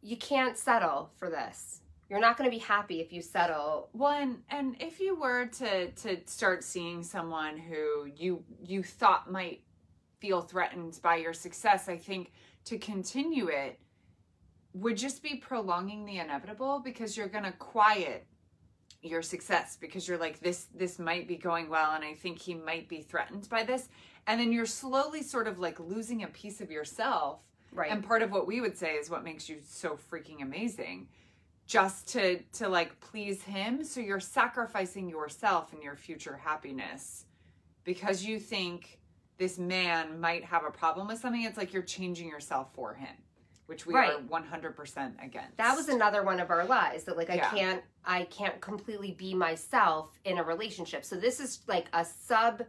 you 0.02 0.18
can't 0.18 0.58
settle 0.58 1.10
for 1.16 1.30
this. 1.30 1.80
You're 2.10 2.20
not 2.20 2.38
going 2.38 2.50
to 2.50 2.54
be 2.54 2.62
happy 2.62 3.00
if 3.00 3.14
you 3.14 3.22
settle. 3.22 3.88
Well, 3.94 4.12
and, 4.12 4.40
and 4.50 4.76
if 4.82 5.00
you 5.00 5.16
were 5.18 5.46
to 5.46 5.92
to 5.92 6.18
start 6.26 6.62
seeing 6.62 7.02
someone 7.02 7.58
who 7.58 8.12
you 8.18 8.44
you 8.62 8.84
thought 8.84 9.32
might 9.32 9.62
feel 10.20 10.42
threatened 10.42 11.00
by 11.02 11.16
your 11.16 11.32
success, 11.32 11.88
I 11.88 11.96
think 11.96 12.34
to 12.66 12.78
continue 12.78 13.48
it 13.48 13.80
would 14.74 14.98
just 14.98 15.24
be 15.24 15.36
prolonging 15.36 16.04
the 16.04 16.18
inevitable 16.18 16.82
because 16.84 17.16
you're 17.16 17.30
going 17.30 17.46
to 17.46 17.54
quiet 17.54 18.28
your 19.02 19.22
success 19.22 19.78
because 19.80 20.08
you're 20.08 20.18
like 20.18 20.40
this 20.40 20.68
this 20.76 21.00
might 21.00 21.28
be 21.28 21.38
going 21.38 21.70
well 21.70 21.92
and 21.94 22.04
I 22.04 22.14
think 22.14 22.40
he 22.40 22.54
might 22.54 22.90
be 22.90 23.02
threatened 23.02 23.48
by 23.50 23.64
this. 23.64 23.90
And 24.28 24.40
then 24.40 24.52
you're 24.52 24.66
slowly 24.66 25.24
sort 25.24 25.48
of 25.48 25.60
like 25.60 25.80
losing 25.80 26.24
a 26.24 26.28
piece 26.28 26.62
of 26.62 26.72
yourself. 26.72 27.40
Right. 27.72 27.92
and 27.92 28.04
part 28.04 28.24
of 28.24 28.32
what 28.32 28.48
we 28.48 28.62
would 28.62 28.76
say 28.76 28.94
is 28.94 29.12
what 29.12 29.24
makes 29.24 29.48
you 29.48 29.60
so 29.64 29.96
freaking 30.12 30.42
amazing 30.42 31.08
just 31.68 32.08
to 32.10 32.40
to 32.54 32.68
like 32.68 33.00
please 33.00 33.44
him. 33.44 33.84
So 33.84 34.00
you're 34.00 34.20
sacrificing 34.20 35.08
yourself 35.08 35.72
and 35.72 35.84
your 35.84 35.96
future 35.96 36.36
happiness 36.36 37.26
because 37.84 38.24
you 38.24 38.40
think 38.40 39.00
this 39.38 39.58
man 39.58 40.20
might 40.20 40.44
have 40.44 40.66
a 40.66 40.72
problem 40.72 41.08
with 41.08 41.20
something. 41.20 41.44
It's 41.44 41.58
like 41.58 41.72
you're 41.72 41.84
changing 41.84 42.28
yourself 42.28 42.74
for 42.74 42.96
him 42.96 43.16
which 43.70 43.86
we 43.86 43.94
Right. 43.94 44.14
are 44.14 44.20
100% 44.20 45.24
against 45.24 45.56
that 45.58 45.76
was 45.78 45.88
another 45.90 46.24
one 46.24 46.40
of 46.40 46.50
our 46.50 46.66
lies 46.66 47.04
that 47.06 47.16
like 47.16 47.30
I 47.30 47.36
Yeah. 47.36 47.50
can't 47.52 47.84
I 48.04 48.24
can't 48.26 48.60
completely 48.60 49.12
be 49.12 49.34
myself 49.36 50.20
in 50.26 50.40
a 50.40 50.44
relationship. 50.44 51.06
So 51.06 51.16
this 51.16 51.40
is 51.40 51.60
like 51.68 51.88
a 51.94 52.04
sub 52.04 52.64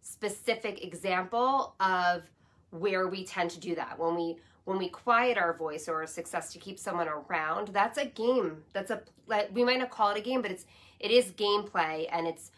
specific 0.00 0.84
example 0.84 1.74
of 1.80 2.30
where 2.70 3.08
we 3.08 3.24
tend 3.24 3.50
to 3.50 3.60
do 3.60 3.74
that. 3.74 3.98
When 3.98 4.14
we 4.14 4.38
when 4.64 4.78
we 4.78 4.88
quiet 4.88 5.38
our 5.38 5.52
voice 5.56 5.88
or 5.88 6.00
our 6.00 6.06
success 6.06 6.52
to 6.52 6.58
keep 6.58 6.76
someone 6.78 7.06
around, 7.08 7.68
that's 7.68 7.98
a 7.98 8.06
game. 8.06 8.64
That's 8.72 8.90
a 8.90 9.02
like 9.26 9.50
we 9.52 9.64
might 9.64 9.78
not 9.80 9.90
call 9.90 10.10
it 10.10 10.16
a 10.18 10.20
game, 10.20 10.42
but 10.42 10.50
it's 10.52 10.66
it 11.00 11.10
is 11.10 11.32
gameplay 11.32 12.08
and 12.12 12.26
it's 12.28 12.52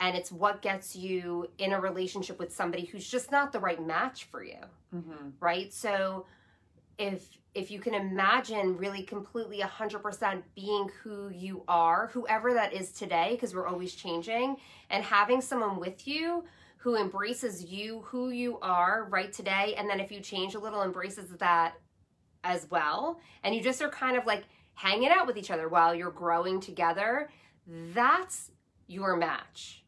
and 0.00 0.16
it's 0.16 0.30
what 0.32 0.60
gets 0.62 0.94
you 0.96 1.48
in 1.58 1.72
a 1.72 1.80
relationship 1.80 2.38
with 2.38 2.54
somebody 2.54 2.84
who's 2.86 3.08
just 3.08 3.30
not 3.30 3.52
the 3.52 3.60
right 3.60 3.84
match 3.86 4.24
for 4.24 4.42
you 4.42 4.58
Mhm. 4.94 5.32
right 5.40 5.72
so 5.72 6.26
if 7.00 7.38
if 7.52 7.70
you 7.70 7.80
can 7.80 7.94
imagine 7.94 8.76
really 8.76 9.02
completely 9.02 9.58
100% 9.58 10.42
being 10.54 10.88
who 11.02 11.30
you 11.30 11.64
are 11.66 12.10
whoever 12.12 12.54
that 12.54 12.72
is 12.72 12.92
today 12.92 13.30
because 13.32 13.54
we're 13.54 13.66
always 13.66 13.94
changing 13.94 14.56
and 14.90 15.02
having 15.02 15.40
someone 15.40 15.80
with 15.80 16.06
you 16.06 16.44
who 16.76 16.96
embraces 16.96 17.64
you 17.64 18.02
who 18.02 18.30
you 18.30 18.58
are 18.60 19.08
right 19.10 19.32
today 19.32 19.74
and 19.78 19.88
then 19.88 19.98
if 19.98 20.12
you 20.12 20.20
change 20.20 20.54
a 20.54 20.58
little 20.60 20.82
embraces 20.82 21.30
that 21.38 21.74
as 22.44 22.70
well 22.70 23.18
and 23.42 23.54
you 23.54 23.62
just 23.62 23.82
are 23.82 23.88
kind 23.88 24.16
of 24.16 24.26
like 24.26 24.44
hanging 24.74 25.08
out 25.08 25.26
with 25.26 25.36
each 25.36 25.50
other 25.50 25.68
while 25.68 25.94
you're 25.94 26.10
growing 26.10 26.60
together 26.60 27.30
that's 27.66 28.50
your 28.86 29.16
match. 29.16 29.84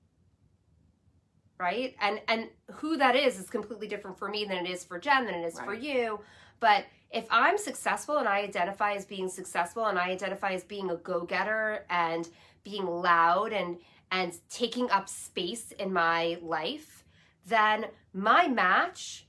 Right? 1.58 1.94
And 2.00 2.20
and 2.26 2.48
who 2.72 2.96
that 2.96 3.14
is 3.14 3.38
is 3.38 3.48
completely 3.48 3.86
different 3.86 4.18
for 4.18 4.28
me 4.28 4.44
than 4.44 4.66
it 4.66 4.70
is 4.70 4.82
for 4.82 4.98
Jenn 4.98 5.26
than 5.26 5.34
it 5.36 5.44
is 5.44 5.60
for 5.60 5.74
you 5.74 6.20
but 6.62 6.84
if 7.12 7.26
i'm 7.30 7.58
successful 7.58 8.18
and 8.18 8.28
i 8.28 8.38
identify 8.40 8.92
as 8.92 9.04
being 9.04 9.28
successful 9.28 9.86
and 9.86 9.98
i 9.98 10.10
identify 10.10 10.52
as 10.52 10.64
being 10.64 10.90
a 10.90 10.96
go-getter 10.96 11.84
and 11.90 12.28
being 12.64 12.86
loud 12.86 13.52
and 13.52 13.78
and 14.10 14.38
taking 14.50 14.90
up 14.90 15.08
space 15.08 15.72
in 15.72 15.92
my 15.92 16.38
life 16.42 17.04
then 17.46 17.86
my 18.12 18.46
match 18.48 19.26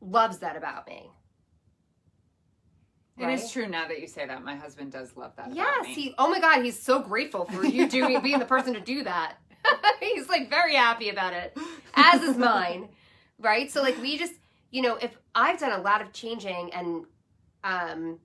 loves 0.00 0.38
that 0.38 0.56
about 0.56 0.86
me 0.86 1.10
It 3.18 3.28
is 3.28 3.50
true 3.52 3.68
now 3.68 3.86
that 3.86 4.00
you 4.00 4.08
say 4.08 4.26
that 4.26 4.42
my 4.42 4.56
husband 4.56 4.90
does 4.92 5.16
love 5.16 5.36
that 5.36 5.46
about 5.46 5.56
Yes, 5.56 5.86
he. 5.86 6.14
Oh 6.18 6.28
my 6.28 6.40
God, 6.40 6.64
he's 6.64 6.78
so 6.78 6.98
grateful 6.98 7.44
for 7.44 7.64
you 7.64 7.88
doing 7.88 8.20
being 8.22 8.40
the 8.40 8.44
person 8.44 8.74
to 8.74 8.80
do 8.80 9.04
that. 9.04 9.34
he's 10.00 10.28
like 10.28 10.50
very 10.50 10.74
happy 10.74 11.10
about 11.10 11.32
it, 11.32 11.56
as 11.94 12.22
is 12.22 12.36
mine, 12.36 12.88
right? 13.38 13.70
So 13.70 13.82
like 13.82 13.96
we 14.02 14.18
just, 14.18 14.34
you 14.74 14.82
know, 14.82 14.96
if 14.96 15.16
I've 15.36 15.60
done 15.60 15.78
a 15.78 15.82
lot 15.82 16.02
of 16.02 16.12
changing 16.12 16.72
and 16.74 17.04
um, 17.62 18.18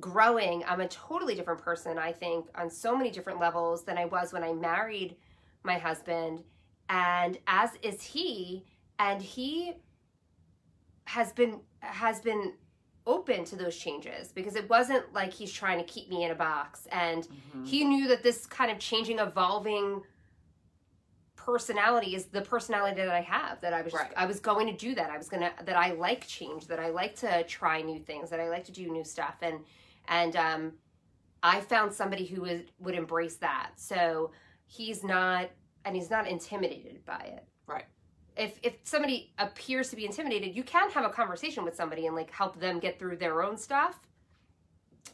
growing, 0.00 0.64
I'm 0.66 0.80
a 0.80 0.88
totally 0.88 1.36
different 1.36 1.62
person. 1.62 1.96
I 1.96 2.10
think 2.10 2.46
on 2.56 2.68
so 2.68 2.96
many 2.96 3.08
different 3.08 3.38
levels 3.38 3.84
than 3.84 3.96
I 3.96 4.06
was 4.06 4.32
when 4.32 4.42
I 4.42 4.52
married 4.52 5.14
my 5.62 5.78
husband, 5.78 6.42
and 6.88 7.38
as 7.46 7.70
is 7.82 8.02
he, 8.02 8.64
and 8.98 9.22
he 9.22 9.74
has 11.04 11.32
been 11.32 11.60
has 11.78 12.20
been 12.20 12.54
open 13.06 13.44
to 13.44 13.54
those 13.54 13.76
changes 13.76 14.32
because 14.32 14.56
it 14.56 14.68
wasn't 14.68 15.04
like 15.12 15.32
he's 15.32 15.52
trying 15.52 15.78
to 15.78 15.84
keep 15.84 16.10
me 16.10 16.24
in 16.24 16.32
a 16.32 16.34
box 16.34 16.86
and 16.92 17.26
Mhm. 17.54 17.66
he 17.66 17.84
knew 17.84 18.06
that 18.08 18.22
this 18.22 18.44
kind 18.44 18.70
of 18.70 18.78
changing 18.78 19.18
evolving 19.18 20.02
personality 21.46 22.14
is 22.14 22.26
the 22.26 22.42
personality 22.42 22.96
that 22.96 23.08
I 23.08 23.20
have 23.22 23.60
that 23.62 23.72
I 23.72 23.82
was 23.82 23.92
Right. 23.94 24.12
I 24.16 24.26
was 24.26 24.40
going 24.40 24.66
to 24.66 24.72
do 24.76 24.94
that 24.94 25.10
I 25.10 25.16
was 25.16 25.28
going 25.28 25.42
to 25.42 25.52
that 25.64 25.76
I 25.76 25.92
like 25.92 26.26
change 26.26 26.66
that 26.66 26.78
I 26.78 26.90
like 26.90 27.16
to 27.16 27.44
try 27.44 27.80
new 27.82 27.98
things 27.98 28.30
that 28.30 28.40
I 28.40 28.48
like 28.48 28.64
to 28.64 28.72
do 28.72 28.90
new 28.90 29.04
stuff 29.04 29.36
and 29.42 29.60
and 30.08 30.36
um 30.36 30.72
I 31.42 31.60
found 31.60 31.92
somebody 31.92 32.26
who 32.26 32.42
would 32.42 32.70
would 32.78 32.94
embrace 32.94 33.36
that 33.36 33.70
so 33.76 34.30
he's 34.66 35.02
not 35.02 35.50
and 35.84 35.96
he's 35.96 36.10
not 36.10 36.28
intimidated 36.28 37.04
by 37.06 37.20
it 37.36 37.44
Right. 37.66 37.86
if 38.36 38.58
if 38.62 38.74
somebody 38.84 39.32
appears 39.38 39.88
to 39.90 39.96
be 39.96 40.04
intimidated, 40.04 40.54
you 40.54 40.62
can 40.62 40.90
have 40.90 41.04
a 41.04 41.10
conversation 41.10 41.64
with 41.64 41.74
somebody 41.74 42.06
and 42.06 42.14
like 42.14 42.30
help 42.30 42.60
them 42.60 42.78
get 42.80 42.98
through 42.98 43.16
their 43.16 43.42
own 43.42 43.56
stuff. 43.56 43.98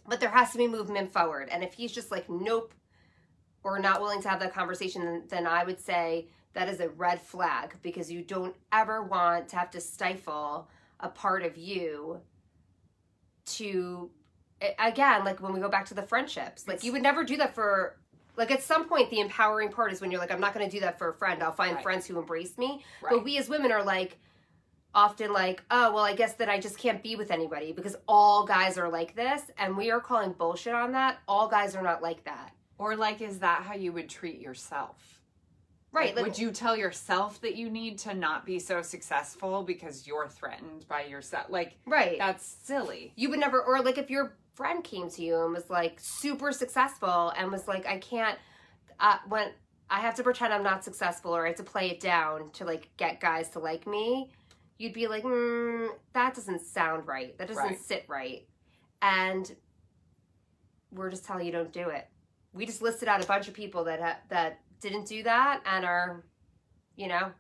But 0.09 0.21
there 0.21 0.31
has 0.31 0.51
to 0.53 0.59
be 0.59 0.67
movement 0.69 1.13
forward. 1.13 1.49
And 1.51 1.63
if 1.65 1.75
he's 1.75 1.93
just 1.93 2.11
like 2.11 2.29
nope 2.29 2.75
or 3.67 3.79
not 3.81 4.01
willing 4.01 4.23
to 4.23 4.29
have 4.29 4.39
that 4.41 4.55
conversation, 4.55 5.25
then, 5.29 5.47
I 5.47 5.65
would 5.65 5.81
say 5.81 6.29
that 6.55 6.69
is 6.69 6.79
a 6.81 6.89
red 6.91 7.21
flag 7.21 7.75
because 7.83 8.11
you 8.11 8.23
don't 8.23 8.55
ever 8.73 9.03
want 9.03 9.49
to 9.49 9.57
have 9.57 9.71
to 9.73 9.81
stifle 9.81 10.69
a 11.01 11.09
part 11.09 11.43
of 11.43 11.57
you 11.59 12.21
to 13.47 14.11
again 14.79 15.25
like 15.25 15.41
when 15.43 15.53
we 15.53 15.61
go 15.61 15.69
back 15.69 15.85
to 15.85 15.95
the 15.95 16.03
friendships 16.03 16.67
like 16.67 16.83
you 16.83 16.91
would 16.93 17.03
never 17.03 17.23
do 17.25 17.37
that 17.37 17.55
for 17.55 17.97
like 18.37 18.51
at 18.51 18.63
some 18.63 18.89
point 18.89 19.11
the 19.11 19.21
empowering 19.21 19.69
part 19.69 19.93
is 19.93 20.01
when 20.01 20.11
you're 20.11 20.19
like 20.19 20.33
i'm 20.33 20.41
not 20.41 20.55
going 20.55 20.65
to 20.69 20.75
do 20.75 20.81
that 20.81 20.99
for 20.99 21.11
a 21.11 21.15
friend 21.15 21.43
i'll 21.43 21.53
find 21.53 21.75
Right. 21.75 21.83
friends 21.83 22.07
who 22.07 22.19
embrace 22.19 22.57
me 22.57 22.83
Right. 23.03 23.11
but 23.11 23.23
we 23.25 23.37
as 23.37 23.49
women 23.51 23.71
are 23.71 23.85
like 23.85 24.19
often 24.95 25.31
like 25.33 25.63
oh 25.71 25.93
well 25.93 26.05
i 26.05 26.15
guess 26.15 26.33
that 26.35 26.49
i 26.49 26.59
just 26.59 26.79
can't 26.79 27.03
be 27.03 27.15
with 27.17 27.31
anybody 27.31 27.73
because 27.73 27.95
all 28.09 28.47
guys 28.47 28.79
are 28.79 28.89
like 28.89 29.15
this 29.15 29.43
and 29.59 29.77
we 29.77 29.91
are 29.91 30.01
calling 30.01 30.33
bullshit 30.33 30.75
on 30.75 30.93
that 30.93 31.19
all 31.29 31.47
guys 31.49 31.77
are 31.77 31.83
not 31.83 32.03
like 32.03 32.25
that 32.25 32.53
Or 32.79 32.97
like, 32.97 33.21
is 33.21 33.39
that 33.41 33.63
how 33.63 33.75
you 33.75 33.93
would 33.93 34.09
treat 34.09 34.41
yourself? 34.41 35.21
right 35.93 36.09
Like, 36.09 36.17
like, 36.17 36.25
would 36.25 36.39
you 36.39 36.51
tell 36.51 36.77
yourself 36.77 37.41
that 37.41 37.57
you 37.57 37.71
need 37.71 37.97
to 38.01 38.13
not 38.13 38.45
be 38.45 38.59
so 38.59 38.83
successful 38.83 39.63
because 39.63 40.07
you're 40.07 40.29
threatened 40.29 40.87
by 40.89 41.05
yourself? 41.05 41.47
Like, 41.49 41.79
right 41.87 42.19
that's 42.19 42.45
silly. 42.45 43.13
you 43.17 43.31
would 43.31 43.39
never 43.41 43.63
or 43.63 43.81
like 43.83 43.97
if 43.97 44.11
your 44.11 44.37
friend 44.55 44.83
came 44.85 45.09
to 45.11 45.23
you 45.23 45.43
and 45.45 45.55
was 45.55 45.71
like 45.71 45.99
super 46.01 46.51
successful 46.51 47.31
and 47.37 47.53
was 47.53 47.69
like 47.69 47.87
i 47.87 47.99
can't 47.99 48.39
uh, 49.01 49.19
when 49.29 49.51
i 49.91 50.01
have 50.01 50.15
to 50.15 50.23
pretend 50.23 50.53
i'm 50.53 50.63
not 50.63 50.83
successful 50.83 51.37
or 51.37 51.45
i 51.45 51.49
have 51.49 51.57
to 51.57 51.63
play 51.63 51.91
it 51.91 52.01
down 52.01 52.51
to 52.53 52.65
like 52.65 52.89
get 52.97 53.21
guys 53.21 53.51
to 53.51 53.59
like 53.59 53.87
me 53.87 54.31
you'd 54.79 54.93
be 54.93 55.07
like, 55.07 55.23
mm, 55.25 55.89
that 56.13 56.35
doesn't 56.35 56.61
sound 56.61 57.07
right. 57.07 57.37
That 57.39 57.49
doesn't 57.49 57.65
Right. 57.65 57.81
sit 57.81 58.05
right. 58.09 58.47
And 59.01 59.55
we're 60.91 61.11
just 61.11 61.25
telling 61.25 61.47
you 61.47 61.53
don't 61.53 61.73
do 61.73 61.89
it. 61.89 62.07
We 62.53 62.67
just 62.67 62.83
listed 62.83 63.09
out 63.09 63.23
a 63.23 63.27
bunch 63.27 63.49
of 63.49 63.55
people 63.55 63.85
that 63.85 64.01
ha- 64.01 64.19
that 64.29 64.61
didn't 64.81 65.07
do 65.07 65.23
that 65.23 65.63
and 65.67 65.85
are, 65.85 66.25
you 66.97 67.09
know, 67.09 67.33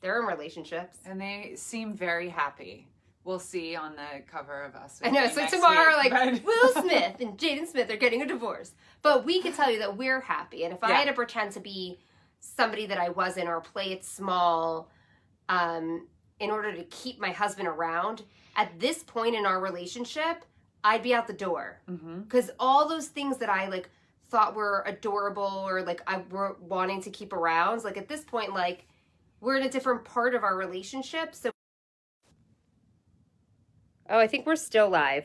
they're 0.00 0.20
in 0.20 0.26
relationships. 0.26 0.98
And 1.06 1.20
they 1.20 1.52
seem 1.56 1.94
very 1.94 2.28
happy. 2.28 2.88
We'll 3.24 3.38
see 3.38 3.76
on 3.76 3.94
the 3.94 4.22
cover 4.30 4.62
of 4.62 4.74
Us. 4.74 5.00
I 5.04 5.10
know. 5.10 5.28
So 5.28 5.46
tomorrow, 5.46 5.96
week, 6.02 6.12
like 6.12 6.42
but- 6.42 6.44
Will 6.44 6.72
Smith 6.82 7.16
and 7.20 7.38
Jada 7.38 7.66
Smith 7.66 7.88
are 7.90 7.96
getting 7.96 8.20
a 8.22 8.26
divorce, 8.26 8.72
but 9.00 9.24
we 9.24 9.40
can 9.40 9.52
tell 9.52 9.70
you 9.70 9.78
that 9.78 9.96
we're 9.96 10.20
happy. 10.20 10.64
And 10.64 10.72
if 10.74 10.82
I 10.82 10.92
had 10.92 11.06
to 11.06 11.12
pretend 11.12 11.52
to 11.52 11.60
be 11.60 11.98
somebody 12.40 12.86
that 12.86 12.98
I 12.98 13.10
wasn't 13.10 13.46
or 13.48 13.60
play 13.60 13.92
it 13.92 14.04
small, 14.04 14.90
um, 15.48 16.08
in 16.40 16.50
order 16.50 16.74
to 16.74 16.82
keep 16.84 17.20
my 17.20 17.30
husband 17.30 17.68
around, 17.68 18.24
at 18.56 18.80
this 18.80 19.04
point 19.04 19.36
in 19.36 19.46
our 19.46 19.60
relationship, 19.60 20.44
I'd 20.84 21.02
be 21.02 21.14
out 21.14 21.26
the 21.26 21.32
door 21.32 21.80
mm-hmm. 21.88 22.20
because 22.20 22.50
all 22.58 22.88
those 22.88 23.08
things 23.08 23.38
that 23.38 23.48
I 23.48 23.68
like 23.68 23.88
thought 24.28 24.54
were 24.54 24.82
adorable 24.86 25.64
or 25.66 25.82
like 25.82 26.02
I 26.06 26.22
were 26.30 26.56
wanting 26.60 27.02
to 27.02 27.10
keep 27.10 27.32
around, 27.32 27.84
like 27.84 27.96
at 27.96 28.08
this 28.08 28.22
point, 28.24 28.52
like 28.52 28.86
we're 29.40 29.56
in 29.56 29.62
a 29.62 29.70
different 29.70 30.04
part 30.04 30.34
of 30.34 30.44
our 30.44 30.56
relationship, 30.56 31.34
so. 31.34 31.50
Oh, 34.08 34.18
I 34.18 34.26
think 34.26 34.46
we're 34.46 34.56
still 34.56 34.88
live. 34.88 35.24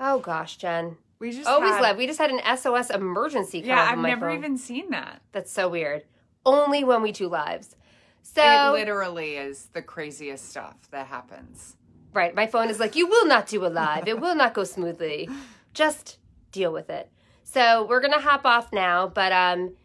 Oh 0.00 0.18
gosh, 0.18 0.56
Jenn. 0.56 0.96
We 1.18 1.32
just 1.32 1.48
Always 1.48 1.72
had- 1.72 1.82
live. 1.82 1.96
We 1.96 2.06
just 2.06 2.18
had 2.18 2.30
an 2.30 2.40
SOS 2.56 2.90
emergency 2.90 3.60
call. 3.60 3.68
Yeah, 3.68 3.88
I've 3.90 3.98
my 3.98 4.10
never 4.10 4.28
phone. 4.28 4.38
even 4.38 4.58
seen 4.58 4.90
that. 4.90 5.20
That's 5.32 5.50
so 5.50 5.68
weird. 5.68 6.04
Only 6.46 6.84
when 6.84 7.02
we 7.02 7.12
do 7.12 7.28
lives. 7.28 7.74
So 8.22 8.74
it 8.74 8.80
literally 8.80 9.36
is 9.36 9.68
the 9.72 9.82
craziest 9.82 10.48
stuff 10.48 10.76
that 10.90 11.06
happens. 11.06 11.76
Right. 12.12 12.34
My 12.34 12.46
phone 12.46 12.68
is 12.68 12.80
like, 12.80 12.96
you 12.96 13.06
will 13.06 13.26
not 13.26 13.46
do 13.46 13.64
a 13.66 13.68
live. 13.68 14.08
It 14.08 14.20
will 14.20 14.34
not 14.34 14.54
go 14.54 14.64
smoothly. 14.64 15.28
Just 15.74 16.18
deal 16.52 16.72
with 16.72 16.90
it. 16.90 17.10
So 17.44 17.86
we're 17.86 18.00
gonna 18.00 18.20
hop 18.20 18.44
off 18.44 18.72
now, 18.72 19.06
but 19.06 19.32
um 19.32 19.76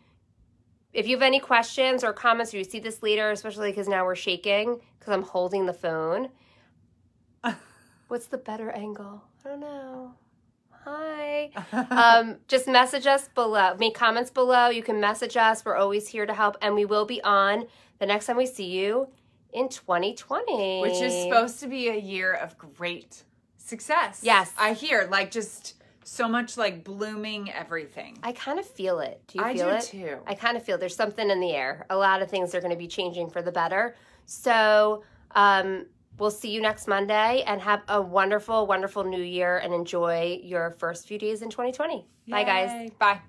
if 0.94 1.08
you 1.08 1.16
have 1.16 1.24
any 1.24 1.40
questions 1.40 2.04
or 2.04 2.14
comments 2.14 2.54
or 2.54 2.58
you 2.58 2.64
see 2.64 2.80
this 2.80 3.02
later, 3.02 3.32
especially 3.32 3.72
because 3.72 3.88
now 3.88 4.06
we're 4.06 4.16
shaking 4.16 4.80
because 5.00 5.14
I'm 5.14 5.24
holding 5.24 5.66
the 5.66 5.74
phone. 5.74 6.30
What's 8.08 8.28
the 8.28 8.38
better 8.38 8.70
angle? 8.70 9.24
I 9.44 9.50
don't 9.50 9.60
know. 9.60 10.14
Hi. 10.86 11.50
um, 11.90 12.38
just 12.48 12.68
message 12.68 13.08
us 13.08 13.30
below. 13.34 13.76
Make 13.80 13.96
comments 13.96 14.30
below. 14.30 14.70
You 14.70 14.84
can 14.84 15.00
message 15.00 15.36
us. 15.36 15.66
We're 15.66 15.78
always 15.78 16.10
here 16.10 16.26
to 16.26 16.34
help, 16.34 16.58
and 16.62 16.76
we 16.76 16.86
will 16.86 17.06
be 17.06 17.22
on 17.24 17.68
the 18.00 18.06
next 18.06 18.28
time 18.28 18.38
we 18.38 18.46
see 18.46 18.66
you 18.66 19.08
in 19.54 19.70
2020, 19.70 20.82
Which 20.82 21.02
is 21.02 21.24
supposed 21.24 21.60
to 21.60 21.68
be 21.68 21.90
a 21.90 21.98
year 21.98 22.34
of 22.34 22.58
great 22.58 23.24
success. 23.58 24.22
Yes. 24.24 24.52
I 24.58 24.74
hear 24.74 25.08
like 25.10 25.32
just 25.32 25.76
so 26.04 26.28
much 26.28 26.58
like 26.58 26.84
blooming 26.84 27.52
everything. 27.52 28.18
I 28.24 28.34
kind 28.34 28.60
of 28.60 28.66
feel 28.66 29.00
it. 29.00 29.22
Do 29.28 29.40
you 29.40 29.46
I 29.46 29.54
feel 29.54 29.70
do 29.70 29.76
it? 29.76 29.84
too. 29.84 30.18
I 30.28 30.36
kind 30.36 30.58
of 30.58 30.64
feel 30.64 30.78
there's 30.78 30.96
something 30.96 31.30
in 31.30 31.40
the 31.40 31.52
air. 31.52 31.86
A 31.90 31.96
lot 31.96 32.22
of 32.22 32.30
things 32.30 32.54
are 32.54 32.60
going 32.60 32.72
to 32.72 32.78
be 32.78 32.88
changing 32.88 33.30
for 33.30 33.42
the 33.42 33.52
better. 33.52 33.96
So, 34.26 35.04
um, 35.32 35.86
we'll 36.18 36.32
see 36.32 36.52
you 36.52 36.62
next 36.62 36.88
Monday 36.88 37.44
and 37.48 37.62
have 37.62 37.82
a 37.88 38.02
wonderful, 38.02 38.68
wonderful 38.68 39.04
new 39.04 39.22
year 39.22 39.58
and 39.58 39.74
enjoy 39.74 40.40
your 40.44 40.72
first 40.72 41.08
few 41.08 41.18
days 41.18 41.42
in 41.42 41.50
2020. 41.50 42.06
Bye, 42.28 42.44
guys. 42.44 42.92
Bye. 43.00 43.20